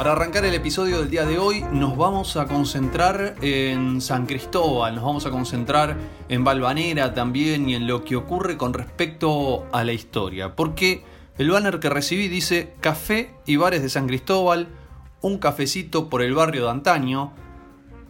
Para 0.00 0.12
arrancar 0.12 0.46
el 0.46 0.54
episodio 0.54 1.00
del 1.00 1.10
día 1.10 1.26
de 1.26 1.38
hoy 1.38 1.62
nos 1.72 1.94
vamos 1.94 2.38
a 2.38 2.46
concentrar 2.46 3.34
en 3.42 4.00
San 4.00 4.24
Cristóbal, 4.24 4.94
nos 4.94 5.04
vamos 5.04 5.26
a 5.26 5.30
concentrar 5.30 5.94
en 6.30 6.42
Valvanera 6.42 7.12
también 7.12 7.68
y 7.68 7.74
en 7.74 7.86
lo 7.86 8.02
que 8.02 8.16
ocurre 8.16 8.56
con 8.56 8.72
respecto 8.72 9.66
a 9.72 9.84
la 9.84 9.92
historia. 9.92 10.56
Porque 10.56 11.04
el 11.36 11.50
banner 11.50 11.80
que 11.80 11.90
recibí 11.90 12.28
dice 12.28 12.72
Café 12.80 13.34
y 13.44 13.56
Bares 13.56 13.82
de 13.82 13.90
San 13.90 14.06
Cristóbal, 14.06 14.68
un 15.20 15.36
cafecito 15.36 16.08
por 16.08 16.22
el 16.22 16.32
barrio 16.32 16.64
de 16.64 16.70
antaño, 16.70 17.34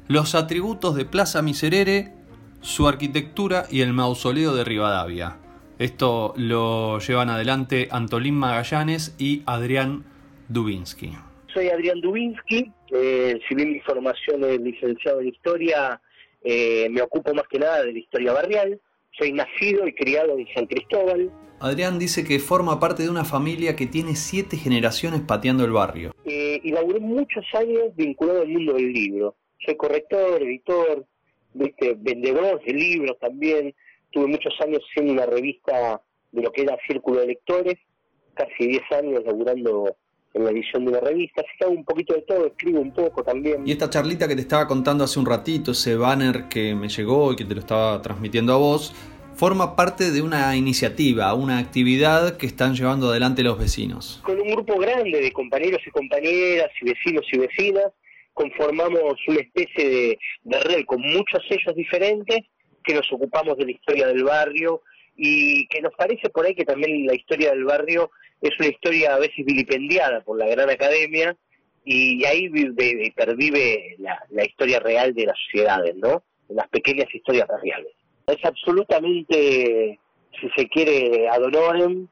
los 0.06 0.36
atributos 0.36 0.94
de 0.94 1.06
Plaza 1.06 1.42
Miserere, 1.42 2.14
su 2.60 2.86
arquitectura 2.86 3.66
y 3.68 3.80
el 3.80 3.92
mausoleo 3.92 4.54
de 4.54 4.62
Rivadavia. 4.62 5.38
Esto 5.80 6.34
lo 6.36 7.00
llevan 7.00 7.30
adelante 7.30 7.88
Antolín 7.90 8.36
Magallanes 8.36 9.12
y 9.18 9.42
Adrián 9.44 10.04
Dubinsky. 10.48 11.29
Soy 11.52 11.68
Adrián 11.68 12.00
Dubinsky, 12.00 12.70
eh, 12.92 13.40
si 13.48 13.54
bien 13.54 13.72
mi 13.72 13.80
formación 13.80 14.44
es 14.44 14.60
licenciado 14.60 15.20
en 15.20 15.28
Historia, 15.28 16.00
eh, 16.42 16.88
me 16.90 17.02
ocupo 17.02 17.34
más 17.34 17.46
que 17.48 17.58
nada 17.58 17.82
de 17.82 17.92
la 17.92 17.98
historia 17.98 18.32
barrial. 18.32 18.80
Soy 19.18 19.32
nacido 19.32 19.86
y 19.86 19.94
criado 19.94 20.38
en 20.38 20.46
San 20.54 20.66
Cristóbal. 20.66 21.30
Adrián 21.58 21.98
dice 21.98 22.24
que 22.24 22.38
forma 22.38 22.78
parte 22.78 23.02
de 23.02 23.10
una 23.10 23.24
familia 23.24 23.76
que 23.76 23.86
tiene 23.86 24.14
siete 24.14 24.56
generaciones 24.56 25.20
pateando 25.22 25.64
el 25.64 25.72
barrio. 25.72 26.14
Eh, 26.24 26.60
y 26.62 26.70
laburé 26.70 27.00
muchos 27.00 27.44
años 27.54 27.94
vinculado 27.96 28.42
al 28.42 28.48
mundo 28.48 28.74
del 28.74 28.92
libro. 28.92 29.36
Soy 29.64 29.76
corrector, 29.76 30.42
editor, 30.42 31.04
vendedor 31.52 32.62
de 32.64 32.72
libros 32.72 33.18
también. 33.18 33.74
Tuve 34.10 34.26
muchos 34.26 34.54
años 34.60 34.80
siendo 34.94 35.12
una 35.12 35.26
revista 35.26 36.00
de 36.32 36.42
lo 36.42 36.52
que 36.52 36.62
era 36.62 36.78
Círculo 36.86 37.20
de 37.20 37.26
Lectores, 37.26 37.76
casi 38.34 38.68
10 38.68 38.82
años 38.92 39.22
laburando 39.26 39.96
en 40.32 40.44
la 40.44 40.50
edición 40.50 40.84
de 40.84 40.92
una 40.92 41.00
revista, 41.00 41.40
así 41.40 41.50
que 41.58 41.64
hago 41.64 41.74
un 41.74 41.84
poquito 41.84 42.14
de 42.14 42.22
todo, 42.22 42.46
escribo 42.46 42.80
un 42.80 42.92
poco 42.92 43.22
también. 43.22 43.66
Y 43.66 43.72
esta 43.72 43.90
charlita 43.90 44.28
que 44.28 44.36
te 44.36 44.42
estaba 44.42 44.66
contando 44.66 45.04
hace 45.04 45.18
un 45.18 45.26
ratito, 45.26 45.72
ese 45.72 45.96
banner 45.96 46.48
que 46.48 46.74
me 46.74 46.88
llegó 46.88 47.32
y 47.32 47.36
que 47.36 47.44
te 47.44 47.54
lo 47.54 47.60
estaba 47.60 48.00
transmitiendo 48.00 48.52
a 48.52 48.56
vos, 48.56 48.94
forma 49.34 49.74
parte 49.74 50.10
de 50.10 50.22
una 50.22 50.54
iniciativa, 50.56 51.34
una 51.34 51.58
actividad 51.58 52.36
que 52.36 52.46
están 52.46 52.74
llevando 52.74 53.10
adelante 53.10 53.42
los 53.42 53.58
vecinos. 53.58 54.20
Con 54.22 54.40
un 54.40 54.50
grupo 54.50 54.78
grande 54.78 55.20
de 55.20 55.32
compañeros 55.32 55.80
y 55.86 55.90
compañeras 55.90 56.70
y 56.80 56.84
vecinos 56.84 57.26
y 57.32 57.38
vecinas, 57.38 57.86
conformamos 58.34 59.14
una 59.26 59.40
especie 59.40 59.88
de, 59.88 60.18
de 60.44 60.60
red 60.60 60.84
con 60.84 61.00
muchos 61.00 61.42
sellos 61.48 61.74
diferentes 61.74 62.40
que 62.84 62.94
nos 62.94 63.10
ocupamos 63.12 63.56
de 63.58 63.64
la 63.64 63.70
historia 63.72 64.06
del 64.06 64.24
barrio 64.24 64.82
y 65.16 65.66
que 65.68 65.82
nos 65.82 65.92
parece 65.94 66.30
por 66.30 66.46
ahí 66.46 66.54
que 66.54 66.64
también 66.64 67.06
la 67.06 67.14
historia 67.14 67.50
del 67.50 67.64
barrio 67.64 68.10
es 68.40 68.50
una 68.58 68.68
historia 68.68 69.14
a 69.14 69.18
veces 69.18 69.44
vilipendiada 69.44 70.20
por 70.22 70.38
la 70.38 70.46
gran 70.46 70.70
academia 70.70 71.36
y 71.84 72.24
ahí 72.24 72.48
vive, 72.48 73.12
pervive 73.14 73.96
la, 73.98 74.44
historia 74.44 74.80
real 74.80 75.14
de 75.14 75.26
las 75.26 75.38
sociedades, 75.46 75.96
¿no? 75.96 76.22
Las 76.48 76.68
pequeñas 76.68 77.12
historias 77.12 77.48
reales. 77.62 77.92
Es 78.26 78.44
absolutamente, 78.44 79.98
si 80.40 80.48
se 80.56 80.68
quiere, 80.68 81.28
ad 81.28 81.42
honorem, 81.42 82.06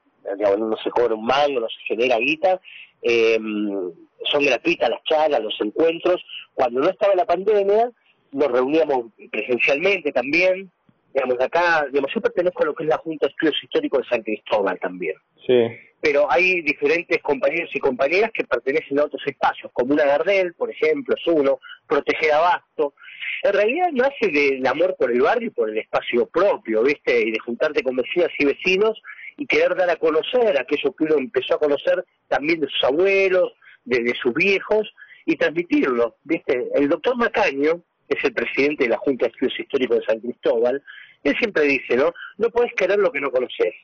no 0.58 0.76
se 0.82 0.90
cobra 0.90 1.14
un 1.14 1.24
mango, 1.24 1.60
no 1.60 1.68
se 1.68 1.94
genera 1.94 2.18
guita, 2.18 2.60
em, 3.02 3.92
son 4.24 4.44
gratuitas 4.44 4.90
las 4.90 5.02
charlas, 5.04 5.42
los 5.42 5.60
encuentros. 5.60 6.22
Cuando 6.54 6.80
no 6.80 6.88
estaba 6.88 7.14
la 7.14 7.26
pandemia, 7.26 7.90
nos 8.32 8.50
reuníamos 8.50 9.06
presencialmente 9.30 10.12
también, 10.12 10.70
digamos, 11.14 11.40
acá, 11.40 11.86
digamos, 11.86 12.12
yo 12.14 12.20
pertenezco 12.20 12.62
a 12.62 12.66
lo 12.66 12.74
que 12.74 12.84
es 12.84 12.88
la 12.88 12.98
Junta 12.98 13.26
de 13.26 13.30
Estudios 13.30 13.62
Históricos 13.62 14.00
de 14.00 14.08
San 14.08 14.22
Cristóbal 14.22 14.78
también. 14.80 15.16
Sí. 15.46 15.87
Pero 16.00 16.30
hay 16.30 16.62
diferentes 16.62 17.20
compañeros 17.22 17.70
y 17.74 17.80
compañeras 17.80 18.30
que 18.32 18.44
pertenecen 18.44 18.98
a 19.00 19.04
otros 19.04 19.22
espacios, 19.26 19.72
como 19.72 19.94
una 19.94 20.04
Gardel, 20.04 20.54
por 20.54 20.70
ejemplo, 20.70 21.14
es 21.16 21.26
uno, 21.26 21.58
Proteger 21.88 22.32
Abasto. 22.32 22.94
En 23.42 23.52
realidad 23.52 23.88
nace 23.92 24.28
del 24.32 24.66
amor 24.66 24.94
por 24.96 25.10
el 25.10 25.20
barrio 25.20 25.48
y 25.48 25.50
por 25.50 25.70
el 25.70 25.78
espacio 25.78 26.26
propio, 26.26 26.82
¿viste? 26.82 27.20
Y 27.20 27.32
de 27.32 27.38
juntarte 27.40 27.82
con 27.82 27.96
vecinas 27.96 28.30
y 28.38 28.44
vecinos 28.44 29.00
y 29.36 29.46
querer 29.46 29.74
dar 29.76 29.90
a 29.90 29.96
conocer 29.96 30.58
aquello 30.58 30.92
que 30.92 31.04
uno 31.04 31.16
empezó 31.16 31.54
a 31.54 31.58
conocer 31.58 32.04
también 32.28 32.60
de 32.60 32.68
sus 32.68 32.84
abuelos, 32.84 33.52
de, 33.84 34.14
sus 34.20 34.34
viejos, 34.34 34.92
y 35.24 35.36
transmitirlo, 35.36 36.16
¿viste? 36.24 36.68
El 36.74 36.88
doctor 36.88 37.16
Macaño, 37.16 37.82
es 38.08 38.24
el 38.24 38.32
presidente 38.32 38.84
de 38.84 38.90
la 38.90 38.96
Junta 38.96 39.26
de 39.26 39.32
Estudios 39.32 39.60
Históricos 39.60 39.98
de 39.98 40.04
San 40.06 40.20
Cristóbal, 40.20 40.82
él 41.22 41.36
siempre 41.38 41.64
dice, 41.64 41.96
¿no? 41.96 42.12
No 42.38 42.50
puedes 42.50 42.72
querer 42.74 42.98
lo 42.98 43.12
que 43.12 43.20
no 43.20 43.30
conoces. 43.30 43.74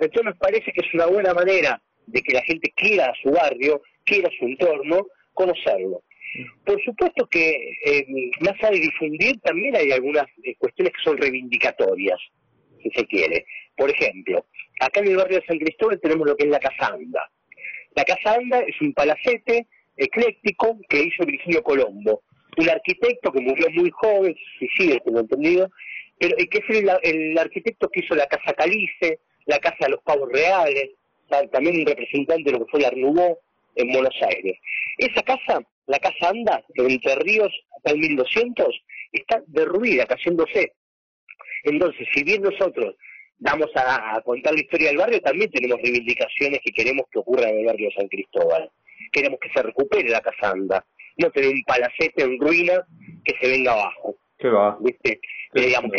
Entonces 0.00 0.24
nos 0.24 0.38
parece 0.38 0.72
que 0.72 0.86
es 0.86 0.94
una 0.94 1.06
buena 1.06 1.34
manera 1.34 1.80
de 2.06 2.22
que 2.22 2.32
la 2.32 2.42
gente 2.42 2.72
quiera 2.74 3.06
a 3.06 3.14
su 3.22 3.30
barrio, 3.30 3.82
quiera 4.04 4.30
su 4.38 4.46
entorno, 4.46 5.06
conocerlo. 5.34 6.02
Por 6.64 6.82
supuesto 6.84 7.26
que 7.26 7.72
eh, 7.84 8.06
más 8.40 8.54
allá 8.58 8.70
de 8.70 8.80
difundir 8.80 9.40
también 9.40 9.74
hay 9.76 9.92
algunas 9.92 10.26
eh, 10.44 10.54
cuestiones 10.58 10.92
que 10.92 11.02
son 11.02 11.16
reivindicatorias, 11.16 12.18
si 12.82 12.90
se 12.90 13.06
quiere. 13.06 13.46
Por 13.76 13.90
ejemplo, 13.90 14.46
acá 14.80 15.00
en 15.00 15.08
el 15.08 15.16
barrio 15.16 15.40
de 15.40 15.46
San 15.46 15.58
Cristóbal 15.58 16.00
tenemos 16.00 16.26
lo 16.26 16.36
que 16.36 16.44
es 16.44 16.50
la 16.50 16.60
Casa 16.60 16.92
Anda. 16.92 17.30
La 17.94 18.04
Casa 18.04 18.34
Anda 18.34 18.60
es 18.60 18.80
un 18.80 18.92
palacete 18.92 19.66
ecléctico 19.96 20.78
que 20.88 21.02
hizo 21.02 21.24
Virgilio 21.24 21.62
Colombo, 21.62 22.22
un 22.56 22.68
arquitecto 22.68 23.32
que 23.32 23.40
murió 23.40 23.68
muy 23.70 23.90
joven, 23.90 24.34
sigue, 24.76 25.00
tengo 25.04 25.20
entendido, 25.20 25.70
pero 26.18 26.36
que 26.36 26.58
es 26.58 27.02
el, 27.02 27.38
arquitecto 27.38 27.88
que 27.88 28.00
hizo 28.00 28.14
la 28.14 28.26
Casa 28.26 28.52
Calice, 28.54 29.20
la 29.48 29.58
Casa 29.58 29.76
de 29.80 29.90
los 29.90 30.02
Pavos 30.02 30.30
Reales, 30.30 30.90
también 31.50 31.80
un 31.80 31.86
representante 31.86 32.44
de 32.44 32.52
lo 32.52 32.64
que 32.64 32.70
fue 32.70 32.80
la 32.80 32.90
Nouveau 32.90 33.38
en 33.74 33.88
Buenos 33.92 34.14
Aires. 34.22 34.58
Esa 34.98 35.22
casa, 35.22 35.60
la 35.86 35.98
Casa 35.98 36.28
Anda, 36.28 36.62
en 36.74 36.90
Entre 36.90 37.14
Ríos, 37.16 37.52
hasta 37.76 37.92
el 37.92 37.98
1200, 37.98 38.66
está 39.12 39.42
derruida, 39.46 40.04
cayéndose. 40.04 40.74
Entonces, 41.64 42.06
si 42.14 42.24
bien 42.24 42.42
nosotros 42.42 42.94
vamos 43.38 43.70
a, 43.74 44.20
contar 44.22 44.52
la 44.52 44.60
historia 44.60 44.88
del 44.88 44.98
barrio, 44.98 45.20
también 45.22 45.50
tenemos 45.50 45.80
reivindicaciones 45.80 46.60
que 46.62 46.72
queremos 46.72 47.06
que 47.10 47.18
ocurra 47.18 47.48
en 47.48 47.60
el 47.60 47.66
barrio 47.66 47.88
de 47.88 47.94
San 47.94 48.08
Cristóbal. 48.08 48.70
Queremos 49.12 49.40
que 49.40 49.50
se 49.50 49.62
recupere 49.62 50.10
la 50.10 50.20
Casa 50.20 50.50
Anda, 50.50 50.84
no 51.16 51.30
tener 51.30 51.54
un 51.54 51.64
palacete 51.64 52.22
en 52.22 52.38
ruina 52.38 52.86
que 53.24 53.34
se 53.40 53.48
venga 53.48 53.72
abajo. 53.72 54.16
¿Qué 54.38 54.48
va? 54.48 54.76
¿Viste? 54.80 55.20
Eh, 55.54 55.66
digamos, 55.66 55.90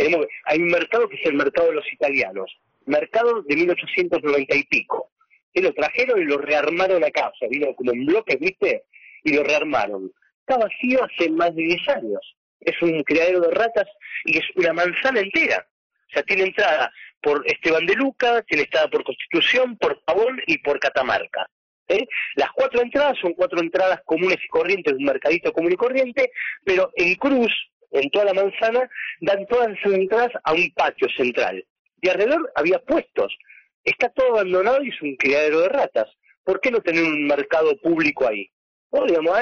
hay 0.44 0.58
un 0.58 0.68
mercado 0.68 1.08
que 1.08 1.16
es 1.16 1.26
el 1.26 1.34
mercado 1.34 1.68
de 1.68 1.74
los 1.74 1.92
italianos, 1.92 2.56
mercado 2.86 3.42
de 3.42 3.56
1890 3.56 4.56
y 4.56 4.64
pico. 4.64 5.10
Que 5.52 5.62
lo 5.62 5.72
trajeron 5.72 6.20
y 6.20 6.24
lo 6.24 6.38
rearmaron 6.38 7.02
acá, 7.02 7.28
o 7.28 7.36
sea, 7.36 7.48
vino 7.48 7.74
como 7.74 7.92
en 7.92 8.06
bloques, 8.06 8.38
¿viste? 8.38 8.84
Y 9.24 9.34
lo 9.34 9.42
rearmaron. 9.42 10.12
Está 10.40 10.58
vacío 10.58 11.04
hace 11.04 11.28
más 11.30 11.54
de 11.54 11.62
10 11.62 11.88
años. 11.88 12.36
Es 12.60 12.80
un 12.82 13.02
criadero 13.02 13.40
de 13.40 13.50
ratas 13.50 13.88
y 14.24 14.38
es 14.38 14.44
una 14.54 14.72
manzana 14.72 15.20
entera. 15.20 15.66
O 16.08 16.12
sea, 16.12 16.22
tiene 16.22 16.44
entrada 16.44 16.92
por 17.22 17.42
Esteban 17.46 17.86
de 17.86 17.94
Luca, 17.94 18.42
tiene 18.42 18.64
entrada 18.64 18.88
por 18.88 19.04
Constitución, 19.04 19.76
por 19.76 20.02
Pavón 20.04 20.40
y 20.46 20.58
por 20.58 20.78
Catamarca. 20.78 21.46
¿eh? 21.88 22.06
Las 22.36 22.50
cuatro 22.52 22.80
entradas 22.82 23.18
son 23.20 23.34
cuatro 23.34 23.60
entradas 23.60 24.00
comunes 24.04 24.38
y 24.42 24.48
corrientes 24.48 24.92
de 24.92 24.98
un 24.98 25.04
mercadito 25.04 25.52
común 25.52 25.72
y 25.72 25.76
corriente, 25.76 26.30
pero 26.64 26.90
en 26.94 27.14
cruz, 27.16 27.52
en 27.92 28.10
toda 28.10 28.26
la 28.26 28.34
manzana, 28.34 28.88
dan 29.20 29.46
todas 29.46 29.68
las 29.70 29.92
entradas 29.92 30.32
a 30.44 30.52
un 30.52 30.70
patio 30.74 31.08
central. 31.16 31.64
Y 32.00 32.08
alrededor 32.08 32.50
había 32.54 32.78
puestos. 32.80 33.36
Está 33.84 34.08
todo 34.10 34.32
abandonado 34.32 34.82
y 34.82 34.88
es 34.88 35.02
un 35.02 35.16
criadero 35.16 35.60
de 35.60 35.68
ratas. 35.68 36.08
¿Por 36.44 36.60
qué 36.60 36.70
no 36.70 36.80
tener 36.80 37.04
un 37.04 37.26
mercado 37.26 37.76
público 37.82 38.26
ahí? 38.26 38.48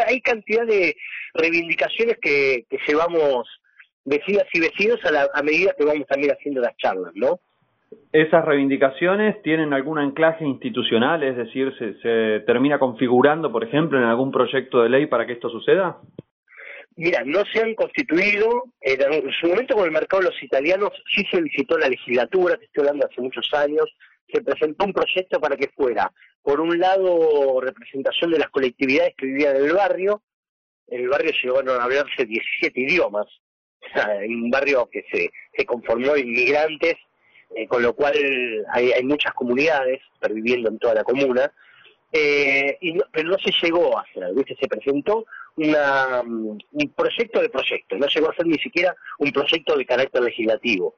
hay 0.06 0.20
cantidad 0.20 0.66
de 0.66 0.94
reivindicaciones 1.32 2.18
que, 2.20 2.66
llevamos 2.86 3.48
vecinas 4.04 4.44
y 4.52 4.60
vecinos 4.60 5.00
a, 5.04 5.38
a 5.38 5.42
medida 5.42 5.74
que 5.76 5.86
vamos 5.86 6.06
también 6.06 6.32
haciendo 6.32 6.60
las 6.60 6.76
charlas, 6.76 7.12
¿no? 7.14 7.40
¿Esas 8.12 8.44
reivindicaciones 8.44 9.40
tienen 9.42 9.72
algún 9.72 9.98
anclaje 9.98 10.44
institucional? 10.44 11.22
Es 11.22 11.36
decir, 11.36 11.72
¿se, 11.78 12.40
termina 12.40 12.78
configurando, 12.78 13.52
por 13.52 13.64
ejemplo, 13.64 13.98
en 13.98 14.04
algún 14.04 14.30
proyecto 14.30 14.82
de 14.82 14.88
ley 14.88 15.06
para 15.06 15.26
que 15.26 15.34
esto 15.34 15.48
suceda? 15.50 15.98
Mira, 16.98 17.22
no 17.24 17.44
se 17.52 17.60
han 17.60 17.74
constituido. 17.74 18.64
En 18.80 19.30
su 19.40 19.46
momento 19.46 19.74
con 19.74 19.84
el 19.84 19.92
mercado 19.92 20.22
de 20.22 20.30
los 20.30 20.42
italianos 20.42 20.90
sí 21.14 21.24
se 21.30 21.40
visitó 21.40 21.78
la 21.78 21.88
legislatura, 21.88 22.56
te 22.56 22.64
estoy 22.64 22.82
hablando 22.82 23.06
hace 23.06 23.20
muchos 23.20 23.48
años, 23.54 23.84
se 24.32 24.42
presentó 24.42 24.84
un 24.84 24.92
proyecto 24.92 25.40
para 25.40 25.56
que 25.56 25.68
fuera, 25.68 26.12
por 26.42 26.60
un 26.60 26.78
lado, 26.78 27.60
representación 27.60 28.32
de 28.32 28.40
las 28.40 28.50
colectividades 28.50 29.14
que 29.16 29.26
vivían 29.26 29.56
en 29.56 29.64
el 29.64 29.72
barrio. 29.72 30.22
En 30.88 31.02
el 31.02 31.08
barrio 31.08 31.32
llegaron 31.42 31.80
a 31.80 31.84
hablarse 31.84 32.24
17 32.26 32.80
idiomas. 32.80 33.26
en 33.94 34.34
un 34.34 34.50
barrio 34.50 34.88
que 34.90 35.04
se, 35.10 35.30
se 35.56 35.64
conformó 35.64 36.14
de 36.14 36.20
inmigrantes 36.20 36.96
eh, 37.54 37.66
con 37.66 37.82
lo 37.82 37.94
cual 37.94 38.14
hay, 38.72 39.02
muchas 39.04 39.32
comunidades 39.34 40.00
perviviendo 40.20 40.68
en 40.68 40.78
toda 40.78 40.94
la 40.94 41.04
comuna, 41.04 41.50
eh, 42.12 42.76
y 42.80 42.98
pero 43.10 43.30
no 43.30 43.38
se 43.38 43.52
llegó 43.62 43.96
a 43.96 44.02
hacer, 44.02 44.34
¿viste? 44.34 44.54
se 44.60 44.68
presentó 44.68 45.24
una, 45.58 46.22
mm, 46.22 46.58
un 46.72 46.88
proyecto 46.96 47.40
de 47.40 47.48
proyecto, 47.48 47.96
no 47.96 48.06
llegó 48.06 48.30
a 48.30 48.34
ser 48.34 48.46
ni 48.46 48.58
siquiera 48.58 48.96
un 49.18 49.32
proyecto 49.32 49.76
de 49.76 49.86
carácter 49.86 50.22
legislativo. 50.22 50.96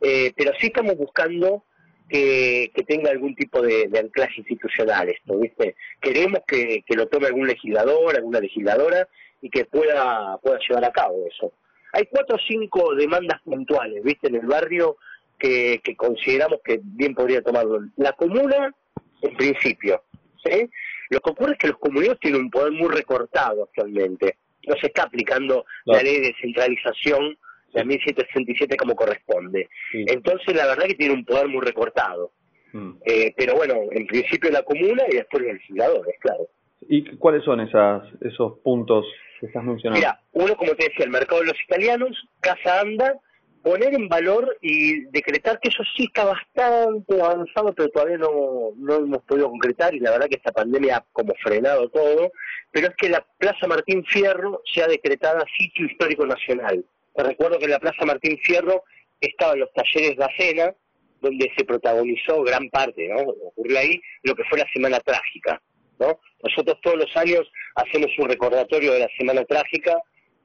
Eh, 0.00 0.32
pero 0.36 0.52
sí 0.58 0.68
estamos 0.68 0.96
buscando 0.96 1.64
que, 2.08 2.72
tenga 2.86 3.10
algún 3.10 3.34
tipo 3.34 3.60
de, 3.60 3.90
anclaje 3.98 4.40
institucional 4.40 5.08
esto, 5.08 5.38
¿viste? 5.38 5.76
Queremos 6.00 6.40
que, 6.46 6.82
lo 6.88 7.06
tome 7.08 7.26
algún 7.26 7.46
legislador, 7.46 8.16
alguna 8.16 8.40
legisladora 8.40 9.06
y 9.42 9.50
que 9.50 9.66
pueda, 9.66 10.38
pueda 10.38 10.58
llevar 10.66 10.84
a 10.86 10.92
cabo 10.92 11.26
eso. 11.30 11.52
Hay 11.92 12.06
cuatro 12.10 12.36
o 12.36 12.40
cinco 12.46 12.94
demandas 12.94 13.40
puntuales, 13.42 14.02
¿viste? 14.02 14.28
En 14.28 14.36
el 14.36 14.46
barrio 14.46 14.96
que, 15.38 15.80
que 15.84 15.96
consideramos 15.96 16.60
que 16.64 16.80
bien 16.82 17.14
podría 17.14 17.42
tomarlo. 17.42 17.80
La 17.96 18.12
comuna, 18.12 18.74
en 19.22 19.36
principio, 19.36 20.02
¿sí? 20.42 20.70
Lo 21.10 21.20
que 21.20 21.30
ocurre 21.30 21.52
es 21.52 21.58
que 21.58 21.68
los 21.68 21.78
comuneros 21.78 22.18
tienen 22.20 22.42
un 22.42 22.50
poder 22.50 22.72
muy 22.72 22.88
recortado 22.88 23.64
actualmente. 23.64 24.36
No 24.66 24.74
se 24.76 24.88
está 24.88 25.04
aplicando 25.04 25.64
la 25.84 26.02
ley 26.02 26.20
de 26.20 26.34
centralización 26.40 27.38
de 27.72 27.84
1767 27.84 28.76
como 28.76 28.94
corresponde. 28.94 29.68
Entonces, 29.92 30.54
la 30.54 30.66
verdad 30.66 30.86
que 30.86 30.94
tiene 30.94 31.14
un 31.14 31.24
poder 31.24 31.48
muy 31.48 31.60
recortado. 31.60 32.32
Mm. 32.72 32.92
Eh, 33.04 33.34
pero 33.36 33.54
bueno, 33.54 33.74
en 33.90 34.06
principio 34.06 34.50
la 34.50 34.62
comuna 34.62 35.04
y 35.10 35.16
después 35.16 35.42
los 35.42 35.52
legisladores, 35.54 36.14
claro. 36.20 36.48
¿Y 36.88 37.16
cuáles 37.16 37.44
son 37.44 37.60
esas, 37.60 38.02
esos 38.20 38.58
puntos 38.60 39.06
que 39.40 39.46
estás 39.46 39.64
mencionando? 39.64 39.98
Mira, 39.98 40.20
uno, 40.32 40.54
como 40.56 40.74
te 40.74 40.88
decía, 40.88 41.04
el 41.04 41.10
mercado 41.10 41.40
de 41.40 41.48
los 41.48 41.64
italianos, 41.64 42.28
Casa 42.40 42.80
Anda, 42.80 43.18
poner 43.62 43.94
en 43.94 44.08
valor 44.08 44.56
y 44.60 45.04
decretar 45.06 45.58
que 45.60 45.68
eso 45.68 45.82
sí 45.96 46.04
está 46.04 46.24
bastante 46.24 47.20
avanzado, 47.20 47.74
pero 47.74 47.88
todavía 47.88 48.18
no, 48.18 48.72
no 48.76 48.96
hemos 48.96 49.22
podido 49.24 49.50
concretar 49.50 49.94
y 49.94 50.00
la 50.00 50.12
verdad 50.12 50.28
que 50.28 50.36
esta 50.36 50.52
pandemia 50.52 50.98
ha 50.98 51.06
como 51.12 51.34
frenado 51.42 51.88
todo, 51.88 52.30
pero 52.70 52.88
es 52.88 52.94
que 52.96 53.08
la 53.08 53.24
Plaza 53.38 53.66
Martín 53.66 54.04
Fierro 54.04 54.62
sea 54.72 54.86
decretada 54.86 55.44
sitio 55.58 55.86
histórico 55.86 56.26
nacional. 56.26 56.84
Te 57.14 57.22
recuerdo 57.22 57.58
que 57.58 57.64
en 57.64 57.72
la 57.72 57.80
Plaza 57.80 58.04
Martín 58.04 58.38
Fierro 58.42 58.84
estaban 59.20 59.58
los 59.58 59.72
talleres 59.72 60.16
de 60.16 60.24
Acena, 60.24 60.74
donde 61.20 61.50
se 61.56 61.64
protagonizó 61.64 62.42
gran 62.42 62.70
parte, 62.70 63.08
¿no? 63.08 63.22
Ocurrió 63.22 63.78
ahí 63.78 64.00
lo 64.22 64.34
que 64.34 64.44
fue 64.44 64.58
la 64.58 64.68
Semana 64.72 65.00
Trágica, 65.00 65.60
¿no? 65.98 66.20
Nosotros 66.42 66.78
todos 66.80 66.96
los 66.96 67.16
años 67.16 67.50
hacemos 67.74 68.10
un 68.18 68.28
recordatorio 68.28 68.92
de 68.92 69.00
la 69.00 69.08
Semana 69.18 69.44
Trágica 69.44 69.96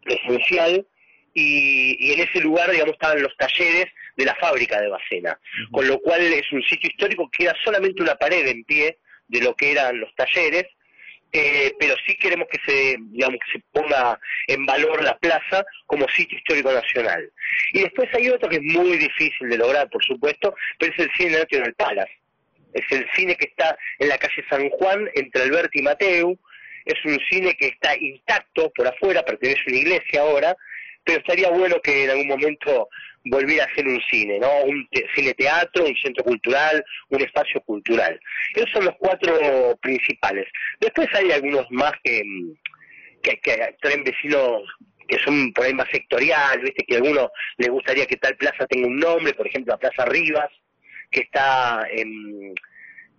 presencial 0.03 0.85
y, 1.33 2.13
en 2.13 2.19
ese 2.19 2.39
lugar, 2.39 2.69
digamos, 2.71 2.93
estaban 2.93 3.21
los 3.21 3.35
talleres 3.37 3.87
de 4.15 4.25
la 4.25 4.35
fábrica 4.35 4.79
de 4.79 4.89
Bacena, 4.89 5.39
con 5.71 5.87
lo 5.87 5.99
cual 5.99 6.21
es 6.21 6.51
un 6.51 6.63
sitio 6.63 6.89
histórico 6.89 7.29
que 7.31 7.45
era 7.45 7.55
solamente 7.63 8.01
una 8.01 8.15
pared 8.15 8.47
en 8.47 8.63
pie 8.63 8.99
de 9.27 9.41
lo 9.41 9.55
que 9.55 9.71
eran 9.71 9.99
los 9.99 10.13
talleres, 10.15 10.65
eh, 11.35 11.73
pero 11.79 11.95
sí 12.05 12.15
queremos 12.15 12.47
que 12.47 12.59
se, 12.63 12.95
digamos, 12.99 13.39
que 13.39 13.57
se 13.57 13.63
ponga 13.71 14.19
en 14.45 14.67
valor 14.67 15.03
la 15.03 15.17
plaza 15.17 15.65
como 15.87 16.07
sitio 16.09 16.37
histórico 16.37 16.71
nacional. 16.71 17.27
Y 17.71 17.81
después 17.81 18.07
hay 18.13 18.29
otro 18.29 18.49
que 18.49 18.57
es 18.57 18.61
muy 18.61 18.97
difícil 18.97 19.49
de 19.49 19.57
lograr, 19.57 19.89
por 19.89 20.03
supuesto, 20.03 20.55
pero 20.77 20.93
es 20.93 20.99
el 20.99 21.11
Cine 21.17 21.39
National 21.39 21.73
Palace. 21.73 22.13
Es 22.73 22.85
el 22.91 23.07
cine 23.15 23.35
que 23.35 23.45
está 23.45 23.77
en 23.99 24.09
la 24.09 24.17
calle 24.17 24.43
San 24.49 24.69
Juan, 24.69 25.09
entre 25.15 25.43
Alberti 25.43 25.79
y 25.79 25.83
Mateu. 25.83 26.39
Es 26.85 27.03
un 27.05 27.19
cine 27.29 27.55
que 27.55 27.67
está 27.67 27.95
intacto 27.97 28.71
por 28.75 28.87
afuera, 28.87 29.23
pertenece 29.23 29.61
a 29.61 29.69
una 29.69 29.77
iglesia 29.77 30.21
ahora, 30.21 30.55
pero 31.03 31.19
estaría 31.19 31.49
bueno 31.49 31.79
que 31.81 32.05
en 32.05 32.09
algún 32.09 32.27
momento 32.27 32.89
volviera 33.25 33.65
a 33.65 33.75
ser 33.75 33.87
un 33.87 34.01
cine, 34.09 34.39
¿no? 34.39 34.63
Un 34.63 34.87
cine 35.15 35.33
teatro, 35.33 35.85
un 35.85 35.95
centro 35.95 36.23
cultural, 36.23 36.83
un 37.09 37.21
espacio 37.21 37.61
cultural. 37.61 38.19
Esos 38.53 38.69
son 38.71 38.85
los 38.85 38.95
cuatro 38.97 39.77
principales. 39.81 40.47
Después 40.79 41.07
hay 41.13 41.31
algunos 41.31 41.65
más 41.71 41.93
que, 42.03 42.21
que, 43.21 43.39
traen 43.81 44.03
vecinos 44.03 44.63
que 45.07 45.19
son 45.19 45.51
por 45.53 45.65
ahí 45.65 45.73
más 45.73 45.89
sectorial, 45.91 46.61
viste 46.61 46.85
que 46.85 46.95
a 46.95 46.97
alguno 46.97 47.29
le 47.57 47.69
gustaría 47.69 48.05
que 48.05 48.15
tal 48.17 48.35
plaza 48.37 48.65
tenga 48.67 48.87
un 48.87 48.99
nombre, 48.99 49.33
por 49.33 49.45
ejemplo 49.45 49.73
la 49.73 49.77
Plaza 49.77 50.05
Rivas, 50.05 50.49
que 51.11 51.21
está 51.21 51.85
en 51.91 52.53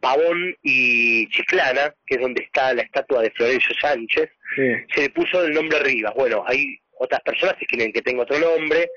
Pavón 0.00 0.56
y 0.62 1.28
Chiclana, 1.28 1.94
que 2.06 2.16
es 2.16 2.20
donde 2.20 2.42
está 2.42 2.72
la 2.74 2.82
estatua 2.82 3.22
de 3.22 3.30
Florencio 3.30 3.74
Sánchez, 3.80 4.30
se 4.56 5.00
le 5.00 5.10
puso 5.10 5.44
el 5.44 5.52
nombre 5.52 5.78
Rivas. 5.80 6.14
Bueno, 6.14 6.42
hay 6.46 6.78
otras 7.04 7.20
personas 7.20 7.56
que 7.58 7.66
quieren 7.66 7.92
que 7.92 8.02
tenga 8.02 8.22
otro 8.22 8.38
nombre, 8.38 8.90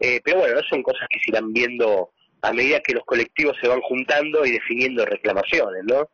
eh, 0.00 0.20
pero 0.24 0.38
bueno, 0.38 0.60
son 0.68 0.82
cosas 0.82 1.06
que 1.10 1.18
se 1.18 1.30
irán 1.30 1.52
viendo 1.52 2.10
a 2.42 2.52
medida 2.52 2.80
que 2.80 2.94
los 2.94 3.04
colectivos 3.04 3.56
se 3.60 3.68
van 3.68 3.80
juntando 3.80 4.44
y 4.44 4.52
definiendo 4.52 5.04
reclamaciones, 5.04 5.82
¿no? 5.84 6.08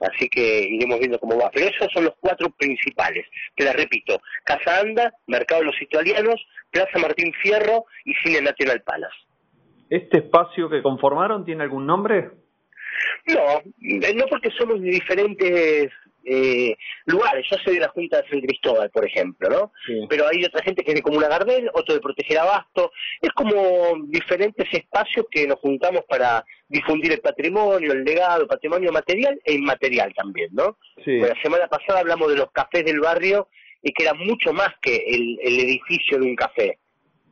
Así 0.00 0.28
que 0.28 0.60
iremos 0.60 0.98
viendo 0.98 1.18
cómo 1.18 1.38
va. 1.38 1.50
Pero 1.52 1.68
esos 1.68 1.90
son 1.92 2.04
los 2.04 2.14
cuatro 2.20 2.50
principales. 2.50 3.26
Te 3.54 3.64
las 3.64 3.74
repito. 3.74 4.20
Casa 4.44 4.80
Anda, 4.80 5.12
Mercado 5.26 5.60
de 5.60 5.66
los 5.66 5.82
Italianos, 5.82 6.44
Plaza 6.70 6.98
Martín 6.98 7.32
Fierro 7.42 7.84
y 8.04 8.12
Cine 8.14 8.42
Nacional 8.42 8.82
Palas. 8.82 9.12
¿Este 9.88 10.18
espacio 10.18 10.68
que 10.68 10.82
conformaron 10.82 11.44
tiene 11.44 11.62
algún 11.62 11.86
nombre? 11.86 12.30
No, 13.26 13.62
no 13.80 14.26
porque 14.28 14.50
somos 14.50 14.80
de 14.80 14.90
diferentes 14.90 15.92
eh, 16.26 16.76
lugares. 17.06 17.46
Yo 17.50 17.56
soy 17.64 17.74
de 17.74 17.80
la 17.80 17.88
Junta 17.88 18.20
de 18.20 18.28
San 18.28 18.40
Cristóbal, 18.40 18.90
por 18.90 19.06
ejemplo, 19.06 19.48
¿no? 19.48 19.72
Pero 20.08 20.26
hay 20.26 20.44
otra 20.44 20.62
gente 20.62 20.82
que 20.82 20.90
es 20.90 20.96
de 20.96 21.02
Comuna 21.02 21.28
Gardel, 21.28 21.70
otro 21.72 21.94
de 21.94 22.00
Proteger 22.00 22.38
Abasto. 22.38 22.90
Es 23.20 23.30
como 23.30 23.94
diferentes 24.08 24.66
espacios 24.72 25.26
que 25.30 25.46
nos 25.46 25.58
juntamos 25.60 26.02
para 26.08 26.44
difundir 26.68 27.12
el 27.12 27.20
patrimonio, 27.20 27.92
el 27.92 28.04
legado, 28.04 28.46
patrimonio 28.46 28.92
material 28.92 29.40
e 29.44 29.54
inmaterial 29.54 30.12
también, 30.14 30.50
¿no? 30.52 30.78
la 31.04 31.40
semana 31.40 31.68
pasada 31.68 32.00
hablamos 32.00 32.28
de 32.28 32.36
los 32.36 32.50
cafés 32.50 32.84
del 32.84 32.98
barrio 32.98 33.48
y 33.82 33.92
que 33.92 34.02
era 34.02 34.14
mucho 34.14 34.52
más 34.52 34.70
que 34.82 34.96
el, 34.96 35.38
el 35.40 35.60
edificio 35.60 36.18
de 36.18 36.26
un 36.26 36.34
café. 36.34 36.78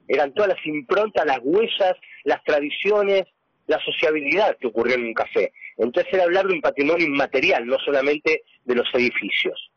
Eran 0.06 0.32
todas 0.34 0.50
las 0.50 0.66
improntas, 0.66 1.26
las 1.26 1.40
huellas, 1.42 1.96
las 2.24 2.44
tradiciones, 2.44 3.24
la 3.66 3.80
sociabilidad 3.80 4.56
que 4.58 4.66
ocurrió 4.66 4.94
en 4.94 5.06
un 5.06 5.14
café. 5.14 5.52
Entonces 5.76 6.12
era 6.12 6.24
hablar 6.24 6.46
de 6.46 6.54
un 6.54 6.60
patrimonio 6.60 7.06
inmaterial, 7.06 7.66
no 7.66 7.76
solamente 7.78 8.42
de 8.64 8.74
los 8.74 8.86
edificios. 8.94 9.70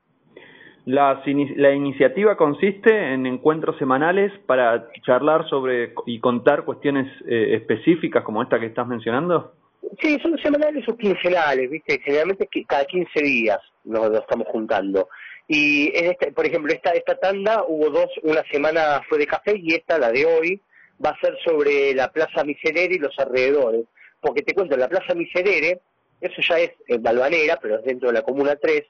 La, 0.86 1.22
la 1.26 1.74
iniciativa 1.74 2.38
consiste 2.38 3.14
en 3.14 3.26
encuentros 3.26 3.78
semanales 3.78 4.32
para 4.46 4.90
charlar 5.06 5.48
sobre 5.50 5.94
y 6.06 6.20
contar 6.20 6.64
cuestiones 6.64 7.12
eh, 7.28 7.56
específicas 7.56 8.24
como 8.24 8.42
esta 8.42 8.58
que 8.58 8.68
estás 8.68 8.88
mencionando. 8.88 9.54
Sí, 10.02 10.18
son 10.22 10.38
semanales 10.40 10.88
o 10.88 10.98
quincenales, 10.98 11.70
¿viste? 11.70 12.00
Generalmente 12.04 12.48
cada 12.68 12.86
15 12.86 13.22
días 13.22 13.60
nos, 13.84 14.12
estamos 14.12 14.48
juntando. 14.48 15.10
Y 15.48 15.92
en 15.94 16.12
este, 16.12 16.32
por 16.32 16.46
ejemplo, 16.46 16.74
esta, 16.74 16.92
esta 16.92 17.16
tanda 17.16 17.64
hubo 17.68 17.90
dos, 17.90 18.10
una 18.24 18.44
semana 18.52 19.02
fue 19.08 19.18
de 19.18 19.28
café 19.28 19.58
y 19.58 19.74
esta, 19.74 19.98
la 19.98 20.12
de 20.12 20.26
hoy, 20.26 20.62
va 21.04 21.12
a 21.12 21.20
ser 21.20 21.38
sobre 21.46 21.94
la 21.94 22.12
Plaza 22.12 22.44
Miserere 22.44 22.96
y 22.96 23.00
los 23.00 23.18
alrededores. 23.18 23.86
Porque 24.20 24.42
te 24.42 24.54
cuento, 24.54 24.76
la 24.78 24.90
Plaza 24.90 25.14
Miserere, 25.14 25.82
eso 26.20 26.42
ya 26.42 26.60
es 26.60 26.72
en 26.88 27.02
Balvanera, 27.02 27.60
pero 27.62 27.80
es 27.80 27.86
dentro 27.86 28.10
de 28.10 28.16
la 28.16 28.24
Comuna 28.24 28.56
3, 28.56 28.84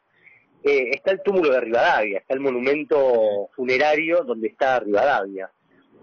eh, 0.64 0.90
está 0.92 1.12
el 1.12 1.22
túmulo 1.22 1.52
de 1.52 1.62
Rivadavia, 1.62 2.20
está 2.20 2.34
el 2.34 2.40
monumento 2.40 3.50
funerario 3.56 4.24
donde 4.24 4.48
está 4.48 4.80
Rivadavia. 4.80 5.50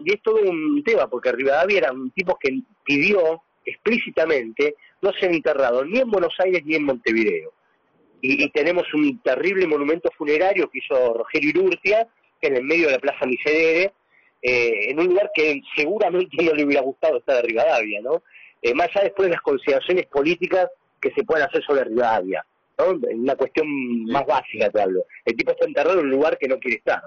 Y 0.04 0.12
es 0.12 0.22
todo 0.22 0.40
un 0.40 0.82
tema, 0.84 1.08
porque 1.08 1.32
Rivadavia 1.32 1.78
era 1.78 1.92
un 1.92 2.10
tipo 2.10 2.38
que 2.38 2.60
pidió 2.84 3.42
explícitamente 3.64 4.76
no 5.00 5.12
ser 5.12 5.32
enterrado 5.32 5.84
ni 5.84 5.98
en 5.98 6.10
Buenos 6.10 6.34
Aires 6.38 6.62
ni 6.64 6.74
en 6.74 6.84
Montevideo. 6.84 7.52
Y, 8.20 8.48
tenemos 8.50 8.86
un 8.94 9.20
terrible 9.20 9.66
monumento 9.66 10.10
funerario 10.16 10.70
que 10.70 10.78
hizo 10.78 11.12
Rogelio 11.12 11.50
Irurtia, 11.50 12.08
en 12.40 12.56
el 12.56 12.64
medio 12.64 12.86
de 12.86 12.92
la 12.92 12.98
Plaza 12.98 13.26
Miserere, 13.26 13.92
eh, 14.40 14.90
en 14.90 14.98
un 14.98 15.08
lugar 15.08 15.30
que 15.34 15.60
seguramente 15.76 16.42
no 16.42 16.52
le 16.52 16.64
hubiera 16.64 16.82
gustado 16.82 17.18
estar 17.18 17.36
de 17.36 17.42
Rivadavia, 17.42 18.00
¿no? 18.02 18.22
Eh, 18.64 18.72
más 18.72 18.88
allá 18.88 19.04
después 19.04 19.28
de 19.28 19.34
las 19.34 19.42
consideraciones 19.42 20.06
políticas 20.06 20.70
que 20.98 21.10
se 21.10 21.22
pueden 21.22 21.44
hacer 21.46 21.62
sobre 21.64 21.84
Rivadavia, 21.84 22.42
¿no? 22.78 22.98
Una 23.12 23.36
cuestión 23.36 23.66
más 24.06 24.24
básica 24.24 24.70
te 24.70 24.80
hablo. 24.80 25.04
El 25.26 25.36
tipo 25.36 25.50
está 25.50 25.66
enterrado 25.66 26.00
en 26.00 26.06
un 26.06 26.10
lugar 26.10 26.38
que 26.38 26.48
no 26.48 26.58
quiere 26.58 26.78
estar. 26.78 27.02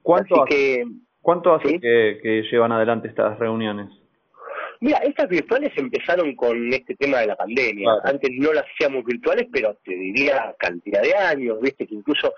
¿Cuánto 0.00 0.44
hace, 0.44 0.84
¿cuánto 1.20 1.52
hace 1.52 1.80
que, 1.80 2.44
llevan 2.48 2.70
adelante 2.70 3.08
estas 3.08 3.36
reuniones? 3.40 3.90
Mira, 4.78 4.98
estas 4.98 5.28
virtuales 5.28 5.72
empezaron 5.74 6.36
con 6.36 6.72
este 6.72 6.94
tema 6.94 7.18
de 7.18 7.26
la 7.26 7.36
pandemia. 7.36 7.90
Antes 8.04 8.30
no 8.38 8.52
las 8.52 8.64
hacíamos 8.74 9.04
virtuales, 9.04 9.48
pero 9.52 9.76
te 9.84 9.92
diría 9.92 10.54
cantidad 10.56 11.02
de 11.02 11.16
años, 11.16 11.60
viste, 11.60 11.84
que 11.84 11.96
incluso 11.96 12.32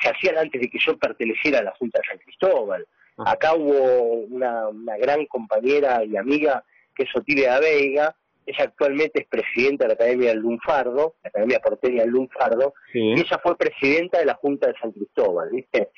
se 0.00 0.08
hacían 0.08 0.38
antes 0.38 0.60
de 0.60 0.68
que 0.68 0.78
yo 0.78 0.96
perteneciera 0.98 1.58
a 1.58 1.64
la 1.64 1.72
Junta 1.72 1.98
de 1.98 2.08
San 2.10 2.18
Cristóbal. 2.18 2.86
Acá 3.18 3.54
hubo 3.54 4.24
una, 4.28 4.68
gran 4.98 5.26
compañera 5.26 6.04
y 6.04 6.16
amiga 6.16 6.62
que 6.94 7.04
es 7.04 7.16
Otilia 7.16 7.58
Veiga, 7.60 8.14
ella 8.46 8.64
actualmente 8.64 9.22
es 9.22 9.28
presidenta 9.28 9.84
de 9.84 9.88
la 9.88 9.94
Academia 9.94 10.28
del 10.30 10.40
Lunfardo, 10.40 11.16
la 11.22 11.28
Academia 11.28 11.60
Porteña 11.60 12.02
del 12.02 12.10
Lunfardo, 12.10 12.74
y 12.92 13.20
ella 13.20 13.40
fue 13.42 13.56
presidenta 13.56 14.18
de 14.18 14.26
la 14.26 14.34
Junta 14.34 14.66
de 14.66 14.74
San 14.80 14.92
Cristóbal, 14.92 15.50
¿viste? 15.50 15.90